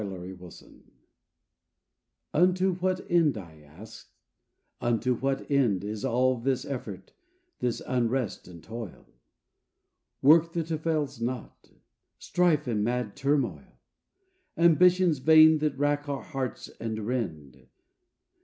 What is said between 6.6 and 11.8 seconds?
effort, this unrest and toil? Work that avails not?